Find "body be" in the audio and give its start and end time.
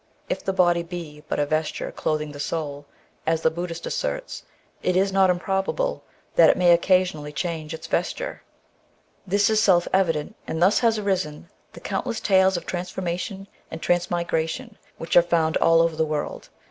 0.51-1.23